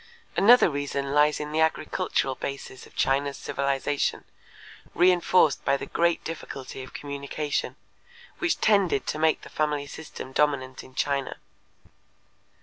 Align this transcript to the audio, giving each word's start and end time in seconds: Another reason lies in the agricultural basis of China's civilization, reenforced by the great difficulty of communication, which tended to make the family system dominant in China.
Another 0.35 0.67
reason 0.67 1.13
lies 1.13 1.39
in 1.39 1.51
the 1.51 1.59
agricultural 1.61 2.33
basis 2.33 2.87
of 2.87 2.95
China's 2.95 3.37
civilization, 3.37 4.23
reenforced 4.95 5.63
by 5.63 5.77
the 5.77 5.85
great 5.85 6.23
difficulty 6.23 6.81
of 6.81 6.91
communication, 6.93 7.75
which 8.39 8.59
tended 8.59 9.05
to 9.05 9.19
make 9.19 9.41
the 9.41 9.49
family 9.49 9.85
system 9.85 10.31
dominant 10.31 10.83
in 10.83 10.95
China. 10.95 11.37